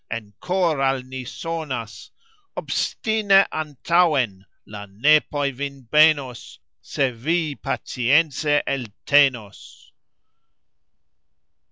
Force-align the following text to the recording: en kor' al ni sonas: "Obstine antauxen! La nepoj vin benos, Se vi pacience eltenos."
en 0.09 0.33
kor' 0.39 0.81
al 0.81 1.03
ni 1.03 1.23
sonas: 1.23 2.09
"Obstine 2.57 3.45
antauxen! 3.53 4.43
La 4.65 4.87
nepoj 4.87 5.51
vin 5.53 5.83
benos, 5.91 6.57
Se 6.81 7.11
vi 7.11 7.53
pacience 7.55 8.63
eltenos." 8.65 9.91